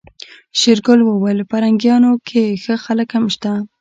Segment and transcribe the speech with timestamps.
[0.59, 3.51] شېرګل وويل پرنګيانو کې ښه خلک هم شته.